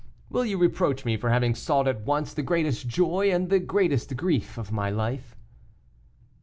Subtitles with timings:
[0.31, 4.17] Will you reproach me for having sought at once the greatest joy and the greatest
[4.17, 5.35] grief of my life?"